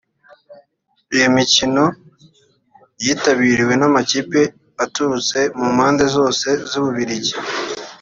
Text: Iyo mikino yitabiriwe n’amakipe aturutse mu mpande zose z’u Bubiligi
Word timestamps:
Iyo 1.15 1.27
mikino 1.37 1.83
yitabiriwe 3.03 3.73
n’amakipe 3.77 4.41
aturutse 4.83 5.39
mu 5.57 5.67
mpande 5.75 6.03
zose 6.15 6.47
z’u 6.69 6.81
Bubiligi 6.85 7.33